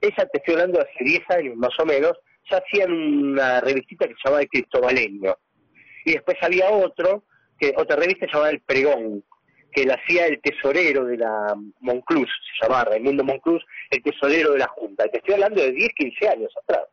Ella, 0.00 0.26
te 0.26 0.38
estoy 0.38 0.54
hablando 0.54 0.78
de 0.78 0.84
hace 0.84 1.04
10 1.04 1.30
años 1.30 1.56
más 1.56 1.72
o 1.78 1.86
menos, 1.86 2.12
ya 2.50 2.58
hacían 2.58 2.92
una 2.92 3.60
revistita 3.60 4.06
que 4.06 4.14
se 4.14 4.20
llamaba 4.24 4.42
El 4.42 4.48
Cristobaleño. 4.48 5.36
Y 6.04 6.12
después 6.12 6.36
había 6.42 6.70
otro, 6.70 7.24
que 7.58 7.72
otra 7.76 7.96
revista 7.96 8.26
llamada 8.26 8.50
El 8.50 8.60
Pregón, 8.60 9.24
que 9.72 9.84
la 9.84 9.94
hacía 9.94 10.26
el 10.26 10.40
tesorero 10.40 11.04
de 11.06 11.16
la 11.16 11.54
Monclús, 11.80 12.28
se 12.58 12.66
llamaba 12.66 12.90
Raimundo 12.90 13.24
Monclús, 13.24 13.64
el 13.90 14.02
tesorero 14.02 14.52
de 14.52 14.58
la 14.58 14.68
Junta. 14.68 15.08
Te 15.08 15.18
estoy 15.18 15.34
hablando 15.34 15.62
de 15.62 15.72
10, 15.72 15.88
15 15.96 16.28
años 16.28 16.52
atrás. 16.62 16.84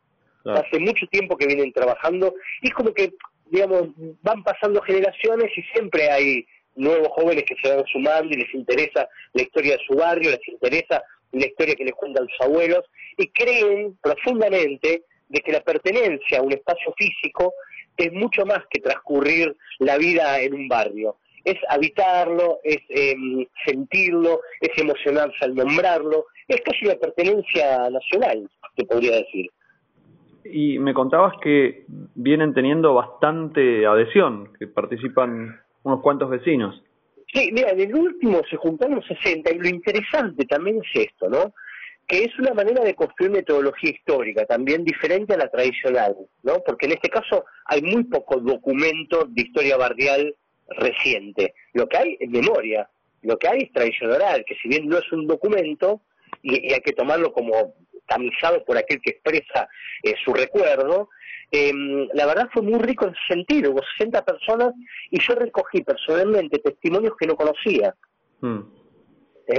Hace 0.44 0.80
mucho 0.80 1.06
tiempo 1.08 1.38
que 1.38 1.46
vienen 1.46 1.72
trabajando 1.72 2.34
y 2.64 2.70
es 2.70 2.74
como 2.74 2.92
que 2.96 3.14
digamos, 3.52 3.90
van 4.24 4.44
pasando 4.44 4.82
generaciones 4.82 5.52
y 5.56 5.62
siempre 5.74 6.10
hay 6.10 6.46
nuevos 6.76 7.10
jóvenes 7.10 7.44
que 7.44 7.56
se 7.62 7.76
van 7.76 7.86
sumando 7.86 8.34
y 8.34 8.38
les 8.38 8.54
interesa 8.54 9.08
la 9.34 9.42
historia 9.42 9.74
de 9.74 9.84
su 9.86 9.94
barrio, 9.94 10.32
les 10.32 10.48
interesa 10.48 11.04
la 11.34 11.46
historia 11.46 11.76
que 11.76 11.84
les 11.84 11.94
cuentan 11.94 12.28
sus 12.28 12.48
abuelos 12.48 12.86
y 13.18 13.28
creen 13.28 13.98
profundamente 14.02 15.04
de 15.28 15.40
que 15.42 15.52
la 15.52 15.62
pertenencia 15.62 16.40
a 16.40 16.42
un 16.42 16.54
espacio 16.54 16.94
físico 16.98 17.54
es 17.98 18.12
mucho 18.14 18.46
más 18.46 18.60
que 18.70 18.80
transcurrir 18.80 19.56
la 19.80 19.98
vida 19.98 20.40
en 20.42 20.54
un 20.54 20.68
barrio. 20.70 21.18
Es 21.44 21.58
habitarlo, 21.68 22.60
es 22.64 22.80
em, 22.90 23.46
sentirlo, 23.66 24.42
es 24.62 24.70
emocionarse 24.78 25.38
al 25.42 25.56
nombrarlo, 25.56 26.28
es 26.48 26.62
casi 26.62 26.86
una 26.86 26.96
pertenencia 26.96 27.90
nacional, 27.90 28.50
te 28.76 28.86
podría 28.86 29.18
decir. 29.18 29.50
Y 30.46 30.80
me 30.80 30.94
contabas 30.94 31.34
que 31.42 31.86
vienen 32.16 32.54
teniendo 32.54 32.94
bastante 32.94 33.86
adhesión, 33.86 34.54
que 34.58 34.68
participan 34.68 35.60
unos 35.84 36.02
cuantos 36.02 36.30
vecinos. 36.30 36.82
Sí, 37.34 37.50
mira, 37.54 37.72
en 37.72 37.80
el 37.80 37.96
último 37.96 38.42
se 38.50 38.58
juntaron 38.58 39.02
60 39.02 39.52
y 39.52 39.58
lo 39.58 39.70
interesante 39.70 40.46
también 40.46 40.82
es 40.84 41.08
esto, 41.08 41.30
¿no? 41.30 41.54
Que 42.08 42.26
es 42.26 42.38
una 42.40 42.54
manera 42.54 42.84
de 42.84 42.94
construir 42.94 43.32
metodología 43.32 43.92
histórica, 43.92 44.46
también 44.46 44.84
diferente 44.84 45.34
a 45.34 45.38
la 45.38 45.50
tradicional, 45.50 46.16
¿no? 46.44 46.60
Porque 46.66 46.88
en 46.88 46.94
este 46.94 47.10
caso 47.10 47.46
hay 47.66 47.82
muy 47.82 48.04
poco 48.04 48.38
documento 48.38 49.26
de 49.30 49.42
historia 49.44 49.78
barrial 49.78 50.36
reciente. 50.68 51.54
Lo 51.74 51.88
que 51.88 51.98
hay 51.98 52.18
es 52.20 52.30
memoria, 52.30 52.90
lo 53.22 53.38
que 53.38 53.48
hay 53.48 53.62
es 53.62 53.72
tradición 53.72 54.12
que 54.46 54.56
si 54.56 54.68
bien 54.68 54.88
no 54.88 54.98
es 54.98 55.12
un 55.12 55.26
documento, 55.26 56.02
y, 56.42 56.74
hay 56.74 56.82
que 56.82 56.94
tomarlo 56.94 57.32
como 57.32 57.76
tamizado 58.08 58.64
por 58.66 58.78
aquel 58.78 59.02
que 59.02 59.12
expresa 59.12 59.68
eh, 60.04 60.16
su 60.24 60.34
recuerdo, 60.34 61.10
eh, 61.52 61.74
la 62.14 62.26
verdad 62.26 62.50
fue 62.54 62.62
muy 62.62 62.80
rico 62.80 63.06
en 63.06 63.12
ese 63.12 63.36
sentido, 63.36 63.72
hubo 63.72 63.82
60 63.98 64.24
personas 64.24 64.74
y 65.10 65.20
yo 65.20 65.36
recogí 65.36 65.82
personalmente 65.84 66.60
testimonios 66.60 67.14
que 67.18 67.28
no 67.28 67.36
conocía. 67.36 67.94
Mm. 68.40 68.62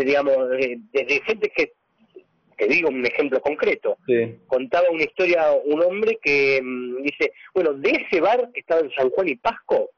digamos, 0.04 0.36
desde 0.92 1.22
gente 1.22 1.52
que, 1.54 1.72
te 2.56 2.66
digo 2.66 2.88
un 2.88 3.04
ejemplo 3.04 3.40
concreto, 3.40 3.96
contaba 4.46 4.88
una 4.90 5.04
historia 5.04 5.52
un 5.64 5.82
hombre 5.82 6.18
que 6.22 6.60
mm, 6.62 7.02
dice, 7.02 7.32
bueno, 7.54 7.74
de 7.74 7.90
ese 7.90 8.20
bar 8.20 8.50
que 8.52 8.60
estaba 8.60 8.80
en 8.80 8.90
San 8.92 9.10
Juan 9.10 9.28
y 9.28 9.36
Pasco, 9.36 9.90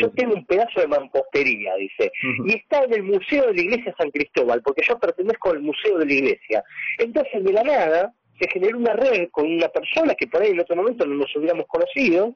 yo 0.00 0.10
tengo 0.10 0.34
un 0.34 0.46
pedazo 0.46 0.80
de 0.80 0.88
mampostería, 0.88 1.74
dice, 1.76 2.12
y 2.46 2.54
está 2.54 2.84
en 2.84 2.94
el 2.94 3.02
Museo 3.02 3.46
de 3.46 3.54
la 3.54 3.60
Iglesia 3.60 3.94
San 3.98 4.10
Cristóbal, 4.10 4.62
porque 4.62 4.82
yo 4.86 4.98
pertenezco 4.98 5.50
al 5.50 5.60
Museo 5.60 5.98
de 5.98 6.06
la 6.06 6.12
Iglesia. 6.12 6.64
Entonces, 6.98 7.44
de 7.44 7.52
la 7.52 7.62
nada, 7.62 8.14
se 8.40 8.48
generó 8.48 8.78
una 8.78 8.94
red 8.94 9.28
con 9.30 9.46
una 9.46 9.68
persona 9.68 10.14
que 10.14 10.26
por 10.26 10.42
ahí 10.42 10.50
en 10.50 10.60
otro 10.60 10.76
momento 10.76 11.06
no 11.06 11.14
nos 11.14 11.34
hubiéramos 11.36 11.66
conocido 11.66 12.34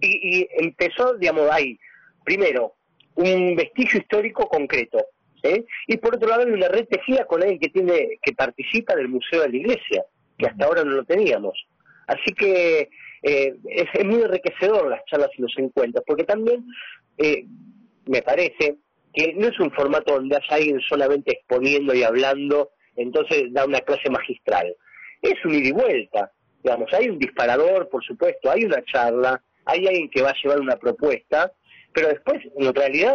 y, 0.00 0.40
y 0.40 0.48
empezó, 0.58 1.14
digamos, 1.14 1.50
ahí, 1.50 1.78
primero, 2.24 2.74
un 3.14 3.56
vestigio 3.56 4.00
histórico 4.00 4.48
concreto, 4.48 5.04
y 5.86 5.96
por 5.98 6.16
otro 6.16 6.28
lado 6.28 6.44
una 6.44 6.68
red 6.68 6.86
tejida 6.86 7.24
con 7.26 7.42
alguien 7.42 7.60
que 7.60 7.68
tiene 7.68 8.18
que 8.22 8.32
participa 8.32 8.94
del 8.94 9.08
Museo 9.08 9.42
de 9.42 9.50
la 9.50 9.56
Iglesia, 9.56 10.04
que 10.36 10.46
hasta 10.46 10.64
ahora 10.64 10.84
no 10.84 10.92
lo 10.92 11.04
teníamos. 11.04 11.66
Así 12.06 12.32
que 12.34 12.88
eh, 13.22 13.54
es, 13.68 14.04
muy 14.04 14.22
enriquecedor 14.22 14.88
las 14.88 15.04
charlas 15.06 15.30
y 15.36 15.42
los 15.42 15.52
encuentros, 15.58 16.04
porque 16.06 16.24
también 16.24 16.64
eh, 17.18 17.44
me 18.06 18.22
parece 18.22 18.76
que 19.12 19.34
no 19.34 19.48
es 19.48 19.58
un 19.58 19.70
formato 19.72 20.14
donde 20.14 20.36
haya 20.36 20.56
alguien 20.56 20.80
solamente 20.80 21.32
exponiendo 21.32 21.94
y 21.94 22.02
hablando, 22.02 22.70
entonces 22.96 23.52
da 23.52 23.64
una 23.64 23.80
clase 23.80 24.10
magistral 24.10 24.74
es 25.22 25.44
un 25.44 25.54
ida 25.54 25.68
y 25.68 25.72
vuelta. 25.72 26.30
Digamos, 26.62 26.92
hay 26.92 27.08
un 27.08 27.18
disparador, 27.18 27.88
por 27.88 28.04
supuesto, 28.04 28.50
hay 28.50 28.64
una 28.64 28.82
charla, 28.84 29.40
hay 29.64 29.86
alguien 29.86 30.10
que 30.10 30.22
va 30.22 30.30
a 30.30 30.34
llevar 30.42 30.60
una 30.60 30.76
propuesta, 30.76 31.52
pero 31.92 32.08
después, 32.08 32.38
en 32.56 32.74
realidad, 32.74 33.14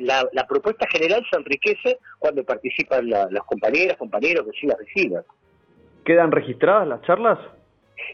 la, 0.00 0.46
propuesta 0.46 0.86
general 0.90 1.24
se 1.30 1.38
enriquece 1.38 1.98
cuando 2.18 2.44
participan 2.44 3.08
las 3.08 3.42
compañeras, 3.46 3.96
compañeros, 3.96 4.46
vecinas, 4.46 4.76
vecinas. 4.78 5.24
¿Quedan 6.04 6.30
registradas 6.30 6.86
las 6.86 7.02
charlas? 7.02 7.38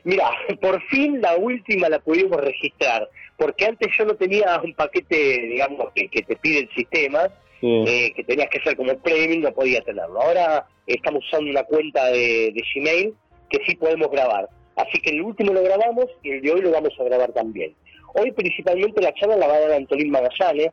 Mira, 0.05 0.31
por 0.61 0.81
fin 0.89 1.21
la 1.21 1.37
última 1.37 1.89
la 1.89 1.99
pudimos 1.99 2.41
registrar, 2.41 3.09
porque 3.37 3.67
antes 3.67 3.89
yo 3.97 4.05
no 4.05 4.15
tenía 4.15 4.61
un 4.63 4.75
paquete, 4.75 5.17
digamos, 5.49 5.89
que, 5.95 6.09
te 6.09 6.37
pide 6.37 6.61
el 6.61 6.71
sistema, 6.75 7.29
eh, 7.63 8.13
que 8.15 8.25
tenías 8.25 8.49
que 8.49 8.59
hacer 8.59 8.77
como 8.77 8.97
premium, 8.99 9.43
no 9.43 9.53
podía 9.53 9.81
tenerlo. 9.83 10.21
Ahora 10.21 10.67
estamos 10.87 11.25
usando 11.27 11.51
una 11.51 11.65
cuenta 11.65 12.07
de, 12.07 12.55
Gmail 12.75 13.15
que 13.51 13.59
sí 13.67 13.77
podemos 13.77 14.11
grabar. 14.11 14.49
Así 14.77 14.99
que 15.03 15.11
el 15.11 15.23
último 15.23 15.53
lo 15.53 15.63
grabamos 15.63 16.07
y 16.23 16.31
el 16.31 16.41
de 16.41 16.53
hoy 16.53 16.61
lo 16.63 16.71
vamos 16.71 16.93
a 16.99 17.05
grabar 17.05 17.33
también. 17.33 17.75
Hoy 18.15 18.33
principalmente 18.33 19.03
la 19.03 19.13
charla 19.15 19.37
la 19.37 19.47
va 19.47 19.55
a 19.55 19.61
dar 19.61 19.73
Antolín 19.73 20.11
Magallanes. 20.11 20.71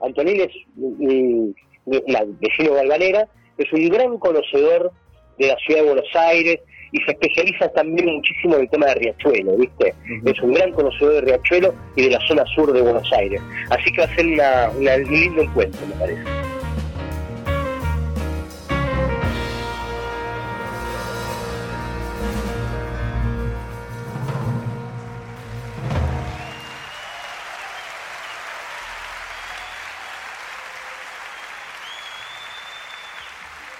Antolín 0.00 0.40
es 0.40 0.52
un, 0.76 1.54
vecino 1.84 2.74
de 2.74 2.80
Albanera, 2.80 3.28
es 3.58 3.70
un 3.72 3.88
gran 3.88 4.16
conocedor 4.18 4.92
de 5.38 5.48
la 5.48 5.56
ciudad 5.56 5.82
de 5.82 5.86
Buenos 5.86 6.14
Aires 6.14 6.60
y 6.92 7.00
se 7.02 7.12
especializa 7.12 7.68
también 7.72 8.06
muchísimo 8.14 8.56
en 8.56 8.62
el 8.62 8.70
tema 8.70 8.86
de 8.86 8.94
Riachuelo, 8.94 9.56
¿viste? 9.56 9.94
Es 10.24 10.40
un 10.40 10.54
gran 10.54 10.72
conocedor 10.72 11.14
de 11.14 11.20
Riachuelo 11.22 11.74
y 11.96 12.02
de 12.04 12.10
la 12.10 12.20
zona 12.26 12.44
sur 12.46 12.72
de 12.72 12.82
Buenos 12.82 13.10
Aires. 13.12 13.40
Así 13.70 13.92
que 13.92 14.00
va 14.00 14.06
a 14.06 14.14
ser 14.14 14.26
una, 14.26 14.70
un 14.70 15.12
lindo 15.12 15.42
encuentro, 15.42 15.80
me 15.86 15.94
parece. 15.94 16.49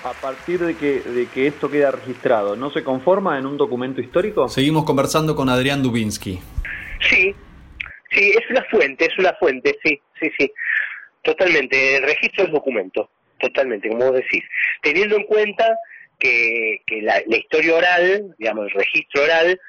A 0.04 0.12
partir 0.14 0.60
de 0.60 0.76
que, 0.76 1.00
de 1.00 1.26
que 1.26 1.46
esto 1.46 1.70
queda 1.70 1.90
registrado, 1.90 2.56
¿no 2.56 2.70
se 2.70 2.82
conforma 2.82 3.38
en 3.38 3.46
un 3.46 3.56
documento 3.56 4.00
histórico? 4.00 4.48
Seguimos 4.48 4.84
conversando 4.84 5.36
con 5.36 5.48
Adrián 5.48 5.82
Dubinsky. 5.82 6.38
Sí, 7.08 7.34
sí, 8.10 8.30
es 8.30 8.50
una 8.50 8.64
fuente, 8.70 9.06
es 9.06 9.18
una 9.18 9.34
fuente, 9.34 9.78
sí, 9.84 10.00
sí, 10.20 10.30
sí. 10.38 10.52
Totalmente, 11.22 11.96
el 11.96 12.02
registro 12.02 12.44
es 12.44 12.52
documento, 12.52 13.10
totalmente, 13.38 13.88
como 13.88 14.06
vos 14.06 14.14
decís. 14.14 14.42
Teniendo 14.82 15.16
en 15.16 15.24
cuenta 15.24 15.76
que, 16.18 16.82
que 16.86 17.02
la, 17.02 17.22
historia 17.28 17.74
oral, 17.74 18.34
digamos, 18.38 18.66
el 18.66 18.72
registro 18.72 19.22
oral, 19.22 19.60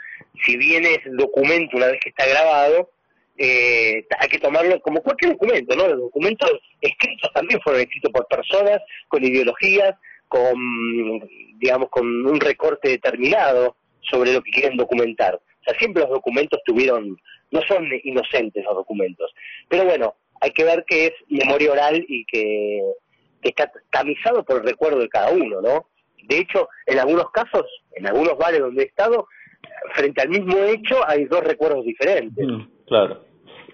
si 0.46 0.56
bien 0.56 0.86
es 0.86 1.00
documento 1.18 1.76
una 1.76 1.88
vez 1.88 2.00
que 2.02 2.10
está 2.10 2.26
grabado, 2.26 2.90
eh, 3.38 4.06
hay 4.20 4.30
que 4.30 4.40
tomarlo 4.40 4.80
como 4.82 5.02
cualquier 5.02 5.32
documento, 5.32 5.76
¿no? 5.76 5.88
Los 5.88 6.00
documentos 6.00 6.52
escritos 6.80 7.32
también 7.34 7.60
fueron 7.62 7.82
escritos 7.82 8.12
por 8.12 8.28
personas 8.28 8.82
con 9.08 9.24
ideologías, 9.24 9.96
con, 10.32 10.58
digamos, 11.60 11.90
con 11.90 12.06
un 12.26 12.40
recorte 12.40 12.88
determinado 12.88 13.76
sobre 14.10 14.32
lo 14.32 14.42
que 14.42 14.52
quieren 14.52 14.78
documentar. 14.78 15.36
O 15.36 15.64
sea, 15.66 15.78
siempre 15.78 16.04
los 16.04 16.10
documentos 16.10 16.62
tuvieron, 16.66 17.18
no 17.52 17.62
son 17.68 17.86
inocentes 18.06 18.64
los 18.64 18.76
documentos. 18.76 19.30
Pero 19.68 19.84
bueno, 19.84 20.16
hay 20.40 20.52
que 20.52 20.64
ver 20.64 20.86
que 20.88 21.08
es 21.08 21.14
memoria 21.28 21.74
oral 21.74 22.06
y 22.08 22.24
que, 22.24 22.80
está 23.42 23.70
tamizado 23.92 24.46
por 24.46 24.62
el 24.62 24.68
recuerdo 24.68 25.00
de 25.00 25.10
cada 25.10 25.32
uno, 25.32 25.62
¿no? 25.62 25.88
De 26.30 26.38
hecho, 26.38 26.70
en 26.86 27.00
algunos 27.00 27.30
casos, 27.32 27.66
en 27.94 28.08
algunos 28.08 28.38
bares 28.38 28.62
donde 28.62 28.84
he 28.84 28.86
estado, 28.86 29.28
frente 29.96 30.22
al 30.22 30.30
mismo 30.30 30.56
hecho 30.60 31.06
hay 31.06 31.26
dos 31.26 31.44
recuerdos 31.44 31.84
diferentes. 31.84 32.48
Mm, 32.48 32.86
claro. 32.88 33.26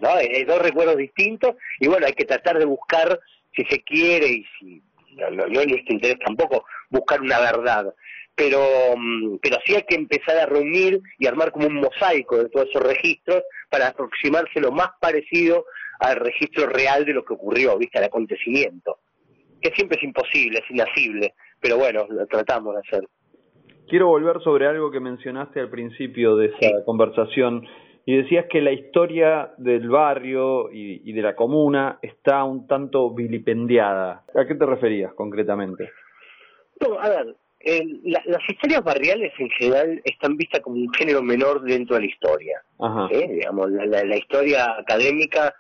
¿No? 0.02 0.10
Hay 0.10 0.44
dos 0.46 0.60
recuerdos 0.60 0.98
distintos 0.98 1.56
y 1.80 1.88
bueno, 1.88 2.08
hay 2.08 2.14
que 2.14 2.26
tratar 2.26 2.58
de 2.58 2.66
buscar, 2.66 3.20
si 3.56 3.64
se 3.66 3.84
quiere 3.84 4.28
y 4.28 4.46
si 4.58 4.82
no, 5.18 5.30
no, 5.32 5.48
no 5.48 5.64
nuestro 5.66 5.94
interés 5.94 6.20
tampoco 6.20 6.66
buscar 6.90 7.22
una 7.22 7.40
verdad, 7.40 7.94
pero, 8.36 8.60
mm, 8.96 9.38
pero 9.42 9.58
sí 9.66 9.76
hay 9.76 9.84
que 9.84 9.96
empezar 9.96 10.38
a 10.38 10.46
reunir 10.46 11.02
y 11.18 11.28
armar 11.28 11.52
como 11.52 11.68
un 11.68 11.76
mosaico 11.76 12.38
de 12.38 12.50
todos 12.50 12.70
esos 12.70 12.84
registros 12.84 13.44
para 13.70 13.88
aproximarse 13.88 14.60
lo 14.62 14.72
más 14.72 14.90
parecido 15.00 15.66
al 16.00 16.18
registro 16.18 16.68
real 16.68 17.06
de 17.06 17.14
lo 17.14 17.26
que 17.26 17.34
ocurrió, 17.34 17.78
viste, 17.78 17.98
al 17.98 18.06
acontecimiento, 18.06 19.00
que 19.62 19.72
siempre 19.72 19.98
es 19.98 20.04
imposible, 20.04 20.60
es 20.60 20.70
inasible, 20.70 21.34
pero 21.60 21.78
bueno, 21.78 22.06
lo 22.10 22.28
tratamos 22.28 22.76
de 22.76 22.82
hacer. 22.82 23.08
Quiero 23.88 24.08
volver 24.08 24.42
sobre 24.44 24.68
algo 24.68 24.92
que 24.92 25.00
mencionaste 25.00 25.60
al 25.60 25.70
principio 25.70 26.36
de 26.36 26.48
esa 26.48 26.84
conversación 26.86 27.66
y 28.08 28.16
decías 28.16 28.46
que 28.50 28.62
la 28.62 28.72
historia 28.72 29.52
del 29.58 29.90
barrio 29.90 30.72
y, 30.72 31.12
de 31.12 31.22
la 31.22 31.36
comuna 31.36 32.00
está 32.02 32.46
un 32.46 32.66
tanto 32.66 33.10
vilipendiada. 33.14 34.24
¿A 34.34 34.48
qué 34.48 34.56
te 34.56 34.66
referías 34.66 35.14
concretamente? 35.14 35.92
No, 36.80 36.98
a 36.98 37.10
ver, 37.10 37.36
las 38.06 38.50
historias 38.50 38.82
barriales 38.82 39.34
en 39.38 39.50
general 39.50 40.02
están 40.06 40.38
vistas 40.38 40.62
como 40.62 40.78
un 40.78 40.94
género 40.94 41.22
menor 41.22 41.62
dentro 41.64 41.96
de 41.98 42.04
la 42.04 42.08
historia. 42.08 42.62
¿eh? 43.12 43.28
Digamos, 43.30 43.72
la, 43.72 44.16
historia 44.16 44.78
académica, 44.80 45.54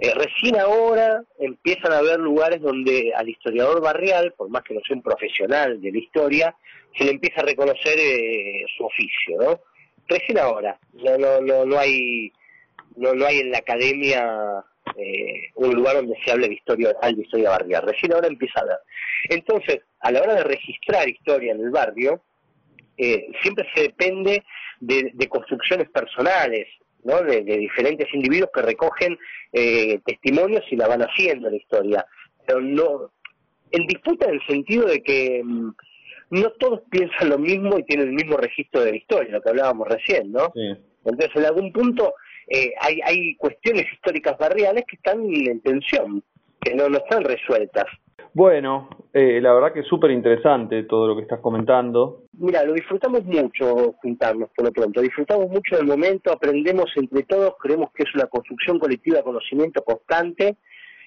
eh, 0.00 0.12
recién 0.12 0.58
ahora 0.58 1.22
empiezan 1.38 1.92
a 1.92 1.98
haber 1.98 2.18
lugares 2.18 2.60
donde 2.60 3.12
al 3.14 3.28
historiador 3.28 3.80
barrial, 3.80 4.34
por 4.36 4.50
más 4.50 4.64
que 4.64 4.74
no 4.74 4.80
sea 4.84 4.96
un 4.96 5.02
profesional 5.04 5.80
de 5.80 5.92
la 5.92 5.98
historia, 5.98 6.56
se 6.98 7.04
le 7.04 7.12
empieza 7.12 7.42
a 7.42 7.44
reconocer 7.44 7.96
eh, 7.96 8.64
su 8.76 8.86
oficio, 8.86 9.36
¿no? 9.38 9.71
Recién 10.08 10.38
ahora. 10.38 10.78
No, 10.92 11.16
no, 11.18 11.40
no, 11.40 11.64
no 11.64 11.78
hay 11.78 12.32
no, 12.96 13.14
no 13.14 13.26
hay 13.26 13.40
en 13.40 13.50
la 13.50 13.58
academia 13.58 14.64
eh, 14.96 15.48
un 15.54 15.74
lugar 15.74 15.96
donde 15.96 16.16
se 16.24 16.30
hable 16.30 16.48
de 16.48 16.54
historia 16.54 16.90
oral, 16.90 17.16
de 17.16 17.22
historia 17.22 17.50
barrial. 17.50 17.82
Recién 17.82 18.12
ahora 18.12 18.28
empieza 18.28 18.60
a 18.60 18.64
ver. 18.64 18.78
Entonces, 19.28 19.80
a 20.00 20.10
la 20.10 20.20
hora 20.20 20.34
de 20.34 20.44
registrar 20.44 21.08
historia 21.08 21.52
en 21.52 21.60
el 21.60 21.70
barrio, 21.70 22.22
eh, 22.96 23.28
siempre 23.42 23.66
se 23.74 23.82
depende 23.82 24.44
de, 24.80 25.28
construcciones 25.28 25.88
personales, 25.90 26.68
¿no? 27.04 27.22
De, 27.22 27.42
diferentes 27.42 28.12
individuos 28.12 28.50
que 28.52 28.62
recogen 28.62 29.18
eh, 29.52 30.00
testimonios 30.04 30.64
y 30.70 30.76
la 30.76 30.88
van 30.88 31.02
haciendo 31.02 31.48
la 31.48 31.56
historia. 31.56 32.06
Pero 32.46 32.60
no, 32.60 33.12
en 33.70 33.86
disputa 33.86 34.26
en 34.26 34.34
el 34.34 34.46
sentido 34.46 34.86
de 34.86 35.02
que 35.02 35.40
mm, 35.42 35.70
no 36.32 36.50
todos 36.52 36.80
piensan 36.90 37.28
lo 37.28 37.38
mismo 37.38 37.78
y 37.78 37.84
tienen 37.84 38.08
el 38.08 38.14
mismo 38.14 38.38
registro 38.38 38.82
de 38.82 38.92
la 38.92 38.96
historia, 38.96 39.32
lo 39.32 39.42
que 39.42 39.50
hablábamos 39.50 39.86
recién, 39.86 40.32
¿no? 40.32 40.50
Entonces, 41.04 41.30
en 41.34 41.44
algún 41.44 41.72
punto 41.72 42.14
eh, 42.48 42.72
hay, 42.80 43.00
hay 43.04 43.36
cuestiones 43.36 43.84
históricas 43.92 44.38
barriales 44.38 44.84
que 44.88 44.96
están 44.96 45.22
en 45.22 45.60
tensión, 45.60 46.22
que 46.58 46.74
no, 46.74 46.88
no 46.88 46.98
están 46.98 47.22
resueltas. 47.24 47.84
Bueno, 48.32 48.88
eh, 49.12 49.42
la 49.42 49.52
verdad 49.52 49.74
que 49.74 49.80
es 49.80 49.86
súper 49.86 50.10
interesante 50.10 50.84
todo 50.84 51.06
lo 51.06 51.16
que 51.16 51.22
estás 51.22 51.40
comentando. 51.40 52.22
Mira, 52.38 52.64
lo 52.64 52.72
disfrutamos 52.72 53.24
mucho 53.24 53.92
juntarnos 54.00 54.48
por 54.56 54.64
lo 54.64 54.72
pronto, 54.72 55.02
disfrutamos 55.02 55.50
mucho 55.50 55.76
del 55.76 55.86
momento, 55.86 56.32
aprendemos 56.32 56.90
entre 56.96 57.24
todos, 57.24 57.56
creemos 57.60 57.90
que 57.92 58.04
es 58.04 58.14
una 58.14 58.26
construcción 58.26 58.78
colectiva 58.78 59.18
de 59.18 59.24
conocimiento 59.24 59.82
constante 59.82 60.56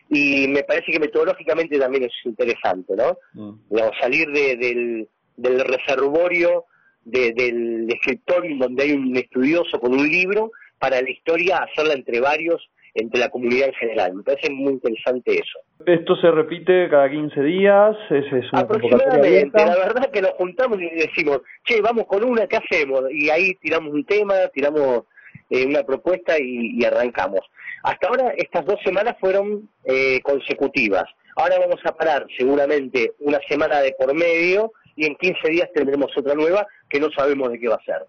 y 0.10 0.48
me 0.50 0.64
parece 0.64 0.92
que 0.92 1.00
metodológicamente 1.00 1.80
también 1.80 2.04
es 2.04 2.14
interesante, 2.26 2.94
¿no? 2.96 3.18
Mm. 3.34 3.76
salir 4.00 4.28
del, 4.32 5.10
del 5.38 5.60
reservorio 5.60 6.66
del 7.06 7.88
escritorio 7.90 8.58
donde 8.58 8.84
hay 8.84 8.92
un 8.94 9.16
estudioso 9.16 9.80
con 9.80 9.94
un 9.94 10.10
libro 10.10 10.52
para 10.80 11.02
la 11.02 11.10
historia 11.10 11.58
hacerla 11.58 11.94
entre 11.94 12.20
varios, 12.20 12.68
entre 12.94 13.20
la 13.20 13.30
comunidad 13.30 13.68
en 13.68 13.74
general. 13.76 14.14
Me 14.16 14.24
parece 14.24 14.52
muy 14.52 14.74
interesante 14.74 15.34
eso. 15.36 15.60
¿Esto 15.86 16.16
se 16.16 16.32
repite 16.32 16.90
cada 16.90 17.10
15 17.10 17.42
días? 17.42 17.96
¿Es, 18.10 18.26
es 18.26 18.52
una 18.52 18.62
Aproximadamente, 18.62 19.66
la 19.66 19.78
verdad 19.78 20.12
que 20.12 20.22
nos 20.22 20.32
juntamos 20.32 20.80
y 20.82 20.90
decimos, 20.96 21.42
che, 21.64 21.80
vamos 21.82 22.06
con 22.08 22.24
una, 22.24 22.48
¿qué 22.48 22.58
hacemos? 22.58 23.04
Y 23.12 23.30
ahí 23.30 23.54
tiramos 23.62 23.94
un 23.94 24.04
tema, 24.06 24.34
tiramos 24.54 25.04
eh, 25.50 25.66
una 25.66 25.84
propuesta 25.84 26.36
y, 26.40 26.84
arrancamos. 26.84 27.42
Hasta 27.84 28.08
ahora 28.08 28.34
estas 28.36 28.66
dos 28.66 28.80
semanas 28.84 29.16
fueron 29.20 29.70
eh, 29.84 30.20
consecutivas. 30.24 31.06
Ahora 31.36 31.60
vamos 31.60 31.80
a 31.86 31.96
parar 31.96 32.26
seguramente 32.36 33.12
una 33.20 33.40
semana 33.48 33.82
de 33.82 33.94
por 33.98 34.14
medio 34.14 34.72
y 34.96 35.06
en 35.06 35.16
15 35.16 35.50
días 35.50 35.70
tendremos 35.74 36.16
otra 36.18 36.36
nueva 36.36 36.66
que 36.90 37.00
no 37.00 37.10
sabemos 37.12 37.52
de 37.52 37.60
qué 37.60 37.68
va 37.68 37.76
a 37.76 37.84
ser. 37.84 38.06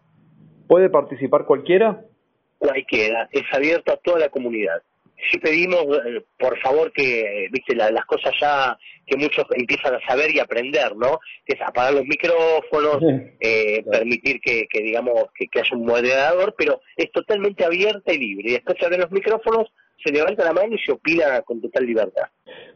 ¿Puede 0.67 0.91
participar 0.91 1.45
cualquiera? 1.47 2.03
cualquiera, 2.59 3.29
es 3.33 3.43
abierto 3.53 3.93
a 3.93 3.97
toda 3.97 4.19
la 4.19 4.29
comunidad. 4.29 4.83
Si 5.31 5.39
pedimos, 5.39 5.83
eh, 6.05 6.23
por 6.39 6.59
favor, 6.61 6.93
que, 6.93 7.49
viste, 7.51 7.75
las 7.75 8.05
cosas 8.05 8.35
ya 8.39 8.77
que 9.07 9.17
muchos 9.17 9.47
empiezan 9.55 9.95
a 9.95 10.07
saber 10.07 10.31
y 10.35 10.41
aprender, 10.41 10.95
¿no? 10.95 11.21
Que 11.47 11.55
es 11.55 11.61
apagar 11.63 11.95
los 11.95 12.05
micrófonos, 12.05 12.99
eh, 13.41 13.83
permitir 13.91 14.41
que, 14.41 14.67
digamos, 14.75 15.25
que, 15.35 15.49
haya 15.59 15.77
un 15.77 15.87
moderador, 15.87 16.55
pero 16.59 16.81
es 16.97 17.11
totalmente 17.13 17.65
abierta 17.65 18.13
y 18.13 18.19
libre. 18.19 18.51
Y 18.51 18.53
después 18.55 18.77
se 18.79 18.85
abren 18.85 19.01
los 19.01 19.11
micrófonos, 19.11 19.73
se 20.05 20.13
levanta 20.13 20.45
la 20.45 20.53
mano 20.53 20.75
y 20.75 20.79
se 20.79 20.93
opina 20.93 21.43
con 21.43 21.61
total 21.61 21.87
libertad. 21.87 22.25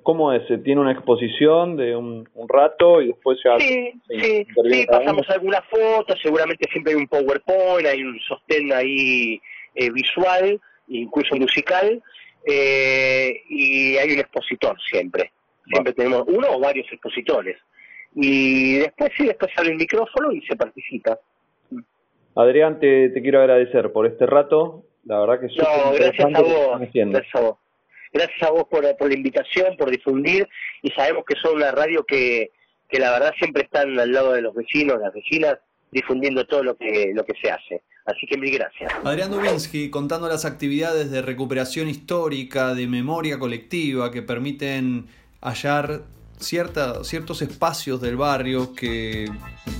¿Cómo 0.02 0.32
es? 0.32 0.42
¿Tiene 0.62 0.80
una 0.80 0.92
exposición 0.92 1.76
de 1.76 1.94
un, 1.94 2.28
rato 2.48 3.02
y 3.02 3.08
después 3.08 3.38
se 3.40 3.48
Sí, 3.58 3.92
sí, 4.08 4.46
sí, 4.70 4.86
pasamos 4.86 5.28
algunas 5.30 5.62
fotos, 5.68 6.18
seguramente 6.22 6.68
siempre 6.70 6.94
hay 6.94 6.98
un 6.98 7.06
PowerPoint, 7.06 7.86
hay 7.86 8.02
un 8.02 8.18
sostén 8.20 8.72
ahí 8.72 9.40
eh, 9.74 9.90
visual, 9.90 10.60
incluso 10.88 11.36
musical, 11.36 12.02
eh, 12.46 13.42
y 13.48 13.96
hay 13.96 14.12
un 14.12 14.20
expositor 14.20 14.76
siempre. 14.80 15.32
Siempre 15.66 15.92
tenemos 15.92 16.24
uno 16.26 16.48
o 16.50 16.60
varios 16.60 16.86
expositores. 16.90 17.56
Y 18.14 18.78
después 18.78 19.10
sí, 19.16 19.26
después 19.26 19.52
sale 19.54 19.70
el 19.70 19.76
micrófono 19.76 20.32
y 20.32 20.40
se 20.42 20.56
participa. 20.56 21.18
Adrián, 22.34 22.80
te, 22.80 23.12
quiero 23.12 23.40
agradecer 23.40 23.92
por 23.92 24.06
este 24.06 24.26
rato. 24.26 24.84
La 25.04 25.20
verdad 25.20 25.40
que 25.40 25.46
es 25.46 25.56
no, 25.56 25.92
gracias 25.92 26.34
a, 26.34 26.40
vos, 26.40 26.78
gracias 26.78 27.34
a 27.34 27.40
vos. 27.40 27.56
Gracias 28.12 28.42
a 28.42 28.50
vos 28.50 28.64
por, 28.70 28.96
por 28.96 29.08
la 29.08 29.14
invitación, 29.14 29.76
por 29.76 29.90
difundir. 29.90 30.48
Y 30.82 30.90
sabemos 30.90 31.24
que 31.26 31.36
son 31.40 31.56
una 31.56 31.70
radio 31.70 32.04
que, 32.04 32.50
que 32.88 32.98
la 32.98 33.12
verdad 33.12 33.32
siempre 33.38 33.62
están 33.62 33.98
al 33.98 34.12
lado 34.12 34.32
de 34.32 34.42
los 34.42 34.54
vecinos, 34.54 35.00
las 35.00 35.12
vecinas, 35.12 35.58
difundiendo 35.90 36.46
todo 36.46 36.62
lo 36.62 36.76
que, 36.76 37.12
lo 37.14 37.24
que 37.24 37.34
se 37.40 37.50
hace. 37.50 37.82
Así 38.04 38.26
que 38.26 38.36
mil 38.36 38.52
gracias. 38.52 38.92
Adrián 39.04 39.30
Dubinsky 39.30 39.90
contando 39.90 40.28
las 40.28 40.44
actividades 40.44 41.10
de 41.10 41.22
recuperación 41.22 41.88
histórica, 41.88 42.74
de 42.74 42.86
memoria 42.86 43.38
colectiva 43.38 44.10
que 44.10 44.22
permiten 44.22 45.06
hallar 45.40 46.02
cierta, 46.40 47.04
ciertos 47.04 47.42
espacios 47.42 48.00
del 48.00 48.16
barrio 48.16 48.74
que, 48.74 49.30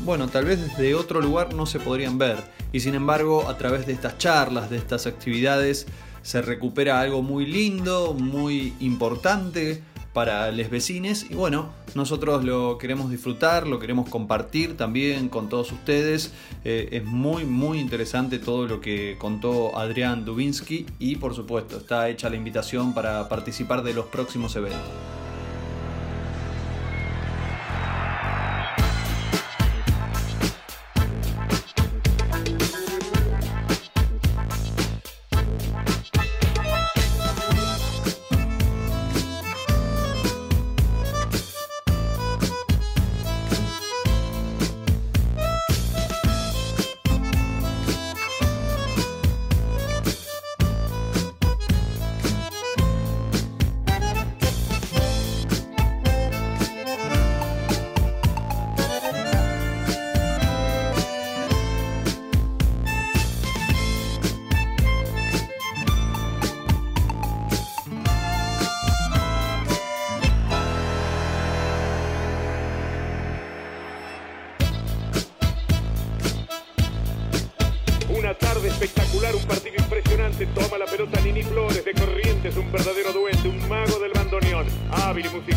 bueno, 0.05 0.29
tal 0.29 0.45
vez 0.45 0.61
desde 0.61 0.95
otro 0.95 1.21
lugar 1.21 1.55
no 1.55 1.67
se 1.67 1.81
podrían 1.81 2.19
ver. 2.19 2.39
Y 2.73 2.81
sin 2.81 2.95
embargo, 2.95 3.49
a 3.49 3.59
través 3.59 3.87
de 3.87 3.93
estas 3.93 4.19
charlas, 4.19 4.71
de 4.71 4.77
estas 4.77 5.07
actividades, 5.07 5.87
se 6.23 6.43
recupera 6.43 7.01
algo 7.01 7.23
muy 7.23 7.47
lindo, 7.47 8.15
muy 8.15 8.75
importante 8.81 9.83
para 10.13 10.51
los 10.51 10.69
vecinos 10.69 11.25
y 11.31 11.35
bueno, 11.35 11.71
nosotros 11.95 12.45
lo 12.45 12.79
queremos 12.79 13.11
disfrutar, 13.11 13.67
lo 13.67 13.79
queremos 13.79 14.09
compartir 14.09 14.77
también 14.77 15.29
con 15.29 15.49
todos 15.49 15.71
ustedes. 15.71 16.33
Eh, 16.65 16.89
es 16.93 17.05
muy 17.05 17.45
muy 17.45 17.79
interesante 17.79 18.39
todo 18.39 18.67
lo 18.67 18.81
que 18.81 19.17
contó 19.19 19.79
Adrián 19.79 20.25
Dubinsky 20.25 20.87
y 20.99 21.17
por 21.17 21.35
supuesto 21.35 21.77
está 21.77 22.09
hecha 22.09 22.29
la 22.29 22.37
invitación 22.37 22.93
para 22.93 23.29
participar 23.29 23.83
de 23.83 23.95
los 23.95 24.07
próximos 24.07 24.57
eventos. 24.57 25.20